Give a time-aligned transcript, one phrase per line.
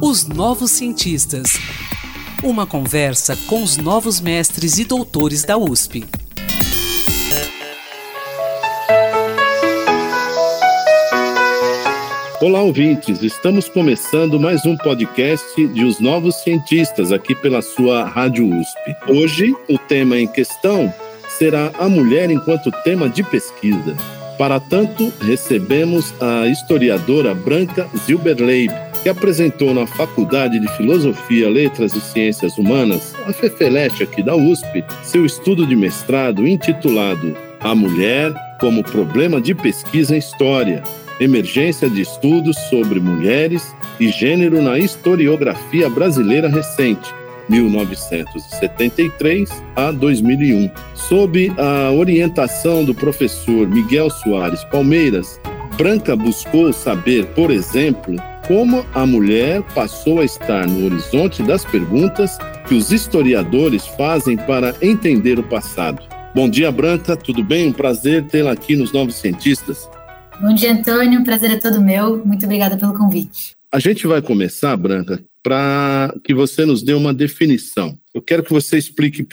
[0.00, 1.58] Os Novos Cientistas.
[2.42, 6.06] Uma conversa com os novos mestres e doutores da USP.
[12.40, 13.22] Olá, ouvintes!
[13.22, 18.96] Estamos começando mais um podcast de Os Novos Cientistas aqui pela sua Rádio USP.
[19.08, 20.92] Hoje, o tema em questão
[21.38, 24.19] será a mulher enquanto tema de pesquisa.
[24.40, 28.72] Para tanto, recebemos a historiadora Branca Zilberleib,
[29.02, 34.82] que apresentou na Faculdade de Filosofia, Letras e Ciências Humanas, a FEFELESH aqui da USP,
[35.02, 40.82] seu estudo de mestrado intitulado A Mulher como Problema de Pesquisa em História,
[41.20, 47.12] emergência de estudos sobre mulheres e gênero na historiografia brasileira recente,
[47.50, 50.70] 1973 a 2001.
[50.94, 55.40] Sob a orientação do professor Miguel Soares Palmeiras,
[55.76, 62.36] Branca buscou saber, por exemplo, como a mulher passou a estar no horizonte das perguntas
[62.66, 66.02] que os historiadores fazem para entender o passado.
[66.34, 67.68] Bom dia, Branca, tudo bem?
[67.68, 69.88] Um prazer tê-la aqui nos Novos Cientistas.
[70.40, 71.24] Bom dia, Antônio.
[71.24, 72.24] Prazer é todo meu.
[72.24, 73.59] Muito obrigada pelo convite.
[73.72, 77.96] A gente vai começar, Branca, para que você nos dê uma definição.
[78.12, 79.24] Eu quero que você explique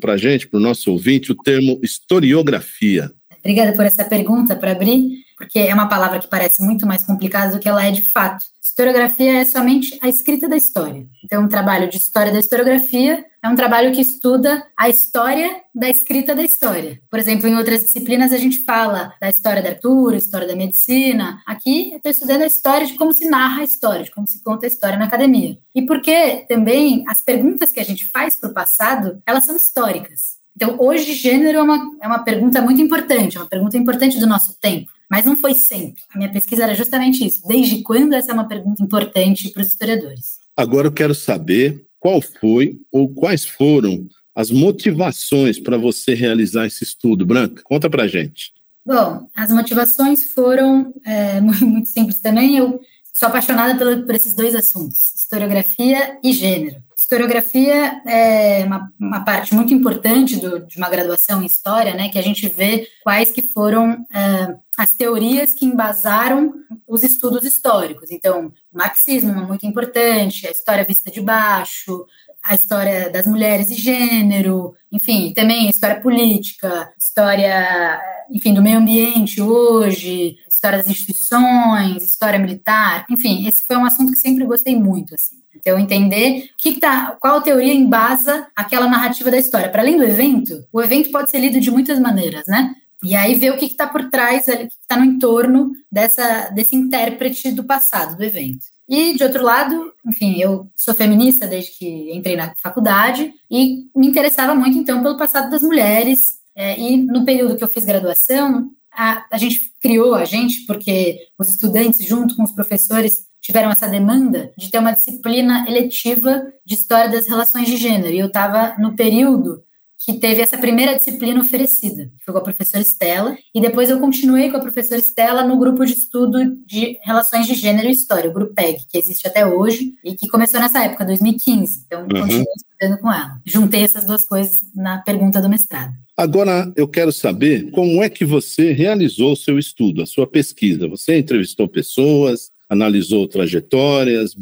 [0.00, 3.12] para a gente, para o nosso ouvinte, o termo historiografia.
[3.38, 7.52] Obrigada por essa pergunta, para abrir, porque é uma palavra que parece muito mais complicada
[7.52, 8.44] do que ela é de fato.
[8.74, 11.06] Historiografia é somente a escrita da história.
[11.24, 15.88] Então, um trabalho de história da historiografia é um trabalho que estuda a história da
[15.88, 17.00] escrita da história.
[17.08, 21.40] Por exemplo, em outras disciplinas a gente fala da história da arquitetura, história da medicina.
[21.46, 24.42] Aqui eu estou estudando a história de como se narra a história, de como se
[24.42, 25.56] conta a história na academia.
[25.72, 30.42] E porque também as perguntas que a gente faz para o passado, elas são históricas.
[30.56, 34.26] Então, hoje, gênero é uma, é uma pergunta muito importante, é uma pergunta importante do
[34.26, 34.90] nosso tempo.
[35.10, 36.02] Mas não foi sempre.
[36.14, 37.46] A minha pesquisa era justamente isso.
[37.46, 40.38] Desde quando essa é uma pergunta importante para os historiadores?
[40.56, 46.82] Agora eu quero saber qual foi ou quais foram as motivações para você realizar esse
[46.84, 47.62] estudo, Branca.
[47.62, 48.52] Conta para gente.
[48.84, 52.56] Bom, as motivações foram é, muito simples também.
[52.56, 52.80] Eu
[53.12, 56.82] sou apaixonada por, por esses dois assuntos, historiografia e gênero.
[57.04, 62.18] Historiografia é uma, uma parte muito importante do, de uma graduação em História, né, que
[62.18, 66.54] a gente vê quais que foram é, as teorias que embasaram
[66.88, 68.10] os estudos históricos.
[68.10, 72.06] Então, o marxismo é muito importante, a história vista de baixo,
[72.42, 78.00] a história das mulheres e gênero, enfim, também história política, história,
[78.30, 84.10] enfim, do meio ambiente hoje, história das instituições, história militar, enfim, esse foi um assunto
[84.10, 85.43] que sempre gostei muito, assim.
[85.56, 89.68] Então, entender o que, tá, qual teoria embasa aquela narrativa da história.
[89.68, 92.74] Para além do evento, o evento pode ser lido de muitas maneiras, né?
[93.02, 96.74] E aí ver o que está por trás, o que está no entorno dessa, desse
[96.74, 98.64] intérprete do passado, do evento.
[98.88, 104.06] E, de outro lado, enfim, eu sou feminista desde que entrei na faculdade e me
[104.06, 106.38] interessava muito, então, pelo passado das mulheres.
[106.56, 111.18] É, e no período que eu fiz graduação, a, a gente criou a gente, porque
[111.38, 116.74] os estudantes, junto com os professores, tiveram essa demanda de ter uma disciplina eletiva de
[116.74, 118.14] história das relações de gênero.
[118.14, 119.62] E eu estava no período
[119.98, 123.98] que teve essa primeira disciplina oferecida, que foi com a professora Estela, e depois eu
[124.00, 128.28] continuei com a professora Estela no grupo de estudo de relações de gênero e história,
[128.28, 131.84] o grupo PEG, que existe até hoje e que começou nessa época, 2015.
[131.86, 132.08] Então, uhum.
[132.08, 133.40] continuei estudando com ela.
[133.46, 135.92] Juntei essas duas coisas na pergunta do mestrado.
[136.16, 140.86] Agora, eu quero saber como é que você realizou o seu estudo, a sua pesquisa.
[140.86, 144.34] Você entrevistou pessoas, analisou trajetórias,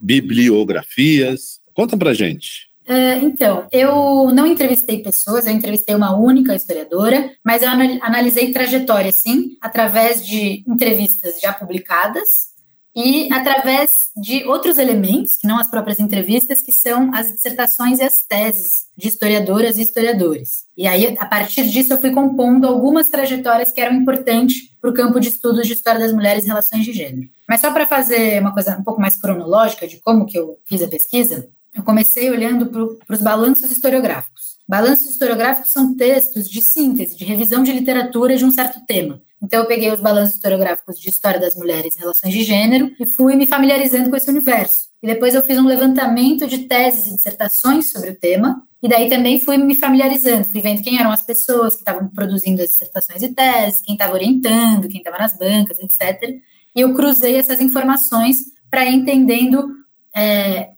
[0.00, 1.60] bibliografias.
[1.74, 2.72] Conta pra gente.
[2.86, 9.10] Uh, então, eu não entrevistei pessoas, eu entrevistei uma única historiadora, mas eu analisei trajetória,
[9.10, 12.53] sim, através de entrevistas já publicadas
[12.94, 18.04] e através de outros elementos, que não as próprias entrevistas, que são as dissertações e
[18.04, 20.64] as teses de historiadoras e historiadores.
[20.76, 24.94] E aí, a partir disso, eu fui compondo algumas trajetórias que eram importantes para o
[24.94, 27.28] campo de estudos de história das mulheres e relações de gênero.
[27.48, 30.80] Mas só para fazer uma coisa um pouco mais cronológica de como que eu fiz
[30.80, 34.53] a pesquisa, eu comecei olhando para os balanços historiográficos.
[34.66, 39.20] Balanços historiográficos são textos de síntese, de revisão de literatura de um certo tema.
[39.42, 43.04] Então, eu peguei os balanços historiográficos de história das mulheres e relações de gênero e
[43.04, 44.88] fui me familiarizando com esse universo.
[45.02, 49.10] E depois eu fiz um levantamento de teses e dissertações sobre o tema, e daí
[49.10, 53.22] também fui me familiarizando, fui vendo quem eram as pessoas que estavam produzindo as dissertações
[53.22, 56.40] e teses, quem estava orientando, quem estava nas bancas, etc.
[56.74, 58.38] E eu cruzei essas informações
[58.70, 59.68] para ir entendendo,
[60.16, 60.70] é,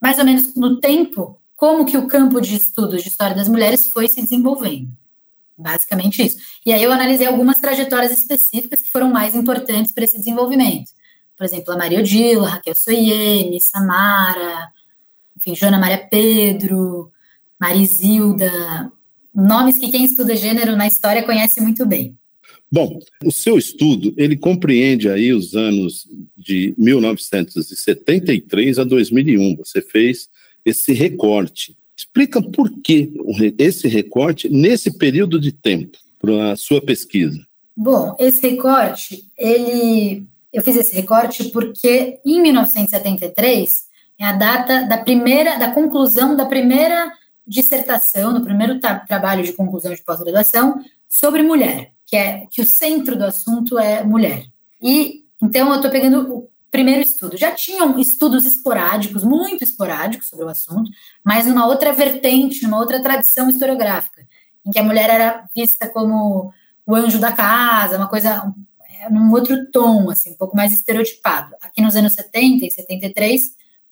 [0.00, 3.86] mais ou menos no tempo, como que o campo de estudos de história das mulheres
[3.86, 4.90] foi se desenvolvendo.
[5.56, 6.38] Basicamente isso.
[6.66, 10.90] E aí eu analisei algumas trajetórias específicas que foram mais importantes para esse desenvolvimento.
[11.36, 14.72] por exemplo, a Maria Odila, Raquel Soiene, Samara,
[15.36, 17.12] enfim, Joana Maria Pedro,
[17.60, 18.90] Marizilda,
[19.32, 22.18] nomes que quem estuda gênero na história conhece muito bem.
[22.72, 29.54] Bom, o seu estudo, ele compreende aí os anos de 1973 a 2001.
[29.58, 30.28] Você fez
[30.64, 31.76] esse recorte.
[31.96, 33.12] Explica por que
[33.58, 37.38] esse recorte nesse período de tempo para a sua pesquisa.
[37.76, 43.84] Bom, esse recorte, ele, eu fiz esse recorte porque em 1973
[44.18, 47.12] é a data da primeira, da conclusão da primeira
[47.46, 52.66] dissertação, no primeiro tra trabalho de conclusão de pós-graduação sobre mulher, que é que o
[52.66, 54.44] centro do assunto é mulher.
[54.80, 57.36] E então eu estou pegando primeiro estudo.
[57.36, 60.90] Já tinham estudos esporádicos, muito esporádicos sobre o assunto,
[61.22, 64.26] mas numa outra vertente, numa outra tradição historiográfica,
[64.66, 66.50] em que a mulher era vista como
[66.86, 68.52] o anjo da casa, uma coisa
[68.88, 71.54] é, num outro tom, assim, um pouco mais estereotipado.
[71.60, 73.42] Aqui nos anos 70 e 73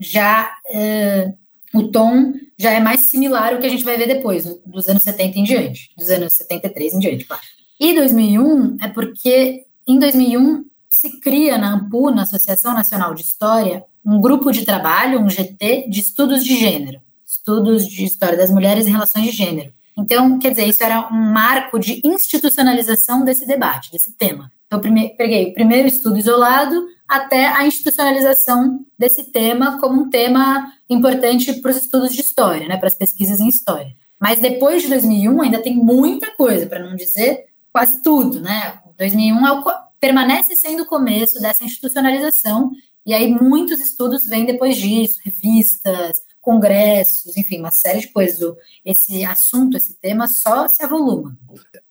[0.00, 4.44] já uh, o tom já é mais similar ao que a gente vai ver depois,
[4.64, 7.42] dos anos 70 em diante, dos anos 73 em diante, claro.
[7.78, 13.82] E 2001 é porque em 2001 se cria na AMPU, na Associação Nacional de História,
[14.04, 18.86] um grupo de trabalho, um GT, de estudos de gênero, estudos de história das mulheres
[18.86, 19.72] em relações de gênero.
[19.96, 24.52] Então, quer dizer, isso era um marco de institucionalização desse debate, desse tema.
[24.66, 31.54] Então, peguei o primeiro estudo isolado até a institucionalização desse tema como um tema importante
[31.54, 33.94] para os estudos de história, né, para as pesquisas em história.
[34.20, 38.78] Mas depois de 2001 ainda tem muita coisa, para não dizer quase tudo, né?
[38.98, 39.64] 2001 é o,
[40.02, 42.72] permanece sendo o começo dessa institucionalização
[43.06, 48.52] e aí muitos estudos vêm depois disso, revistas, congressos, enfim, uma série de coisas.
[48.84, 51.38] Esse assunto, esse tema só se avoluma.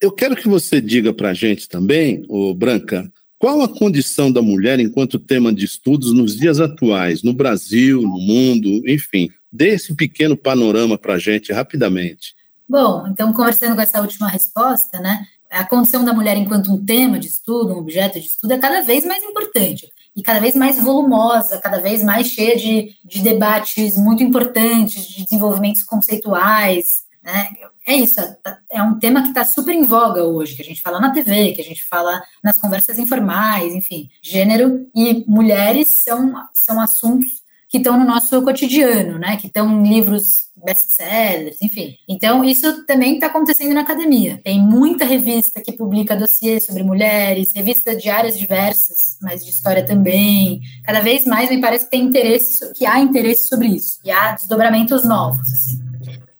[0.00, 4.40] Eu quero que você diga para a gente também, o Branca, qual a condição da
[4.40, 9.28] mulher enquanto tema de estudos nos dias atuais, no Brasil, no mundo, enfim?
[9.52, 12.34] Dê esse pequeno panorama para a gente rapidamente.
[12.66, 15.26] Bom, então, conversando com essa última resposta, né?
[15.50, 18.82] A condição da mulher enquanto um tema de estudo, um objeto de estudo, é cada
[18.82, 23.96] vez mais importante e cada vez mais volumosa, cada vez mais cheia de, de debates
[23.96, 27.04] muito importantes, de desenvolvimentos conceituais.
[27.22, 27.50] Né?
[27.86, 28.36] É isso, é,
[28.72, 31.52] é um tema que está super em voga hoje, que a gente fala na TV,
[31.52, 34.08] que a gente fala nas conversas informais, enfim.
[34.20, 39.36] Gênero e mulheres são, são assuntos que estão no nosso cotidiano, né?
[39.36, 41.96] Que estão em livros best-sellers, enfim.
[42.08, 44.40] Então, isso também está acontecendo na academia.
[44.42, 49.84] Tem muita revista que publica dossiês sobre mulheres, revistas de áreas diversas, mas de história
[49.84, 50.60] também.
[50.84, 54.00] Cada vez mais me parece que tem interesse, que há interesse sobre isso.
[54.04, 55.87] E há desdobramentos novos, assim.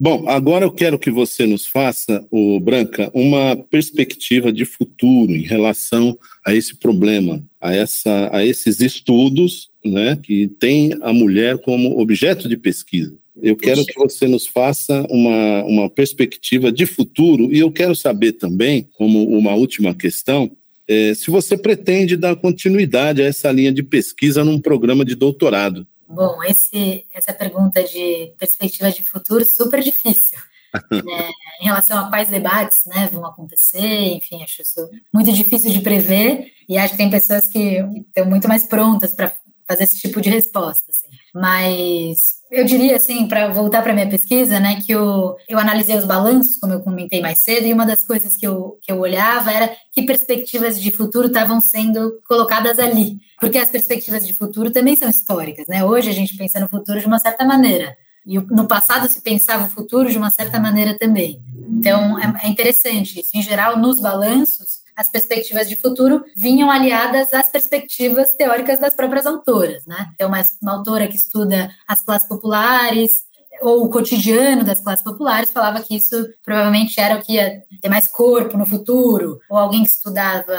[0.00, 5.42] Bom, agora eu quero que você nos faça, o Branca, uma perspectiva de futuro em
[5.42, 6.16] relação
[6.46, 12.48] a esse problema, a, essa, a esses estudos né, que tem a mulher como objeto
[12.48, 13.12] de pesquisa.
[13.42, 18.32] Eu quero que você nos faça uma, uma perspectiva de futuro e eu quero saber
[18.32, 20.48] também, como uma última questão,
[20.86, 25.84] é, se você pretende dar continuidade a essa linha de pesquisa num programa de doutorado.
[26.08, 30.38] Bom, esse, essa pergunta de perspectiva de futuro super difícil.
[30.92, 31.30] É,
[31.62, 36.52] em relação a quais debates né, vão acontecer, enfim, acho isso muito difícil de prever
[36.68, 39.32] e acho que tem pessoas que estão muito mais prontas para
[39.66, 40.90] fazer esse tipo de resposta.
[40.90, 41.07] Assim.
[41.34, 46.04] Mas eu diria, assim, para voltar para minha pesquisa, né, que eu, eu analisei os
[46.04, 49.52] balanços, como eu comentei mais cedo, e uma das coisas que eu, que eu olhava
[49.52, 53.18] era que perspectivas de futuro estavam sendo colocadas ali.
[53.40, 55.84] Porque as perspectivas de futuro também são históricas, né?
[55.84, 57.96] Hoje a gente pensa no futuro de uma certa maneira.
[58.26, 61.42] E no passado se pensava o futuro de uma certa maneira também.
[61.70, 63.30] Então, é, é interessante isso.
[63.34, 69.26] Em geral, nos balanços, as perspectivas de futuro vinham aliadas às perspectivas teóricas das próprias
[69.26, 70.08] autoras, né?
[70.14, 73.12] Então, uma, uma autora que estuda as classes populares,
[73.60, 77.88] ou o cotidiano das classes populares falava que isso provavelmente era o que ia ter
[77.88, 80.52] mais corpo no futuro, ou alguém que estudava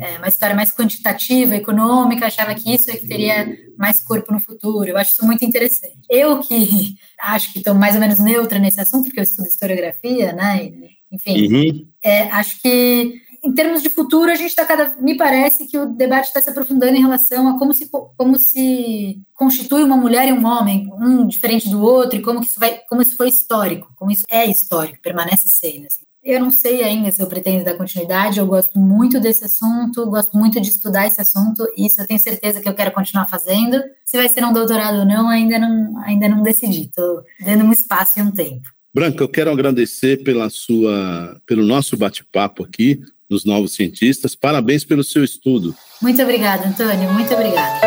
[0.00, 3.46] é, uma história mais quantitativa, econômica, achava que isso é que teria
[3.76, 4.88] mais corpo no futuro.
[4.88, 5.98] Eu acho isso muito interessante.
[6.08, 10.32] Eu que acho que estou mais ou menos neutra nesse assunto, porque eu estudo historiografia,
[10.32, 10.70] né?
[11.10, 11.86] Enfim, uhum.
[12.02, 14.94] é, acho que em termos de futuro, a gente está cada.
[15.00, 19.20] Me parece que o debate está se aprofundando em relação a como se, como se
[19.34, 22.80] constitui uma mulher e um homem, um diferente do outro, e como que isso vai,
[22.88, 25.86] como isso foi histórico, como isso é histórico, permanece sendo.
[25.86, 26.02] Assim.
[26.22, 30.38] Eu não sei ainda se eu pretendo dar continuidade, eu gosto muito desse assunto, gosto
[30.38, 33.82] muito de estudar esse assunto, e isso eu tenho certeza que eu quero continuar fazendo.
[34.04, 37.72] Se vai ser um doutorado ou não, ainda não, ainda não decidi, estou dando um
[37.72, 38.70] espaço e um tempo.
[38.94, 43.00] Branca, eu quero agradecer pela sua, pelo nosso bate-papo aqui
[43.32, 44.34] nos Novos Cientistas.
[44.34, 45.74] Parabéns pelo seu estudo.
[46.00, 47.12] Muito obrigada, Antônio.
[47.12, 47.80] Muito obrigada.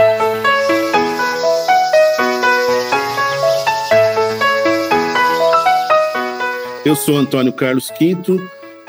[6.84, 8.40] Eu sou Antônio Carlos Quinto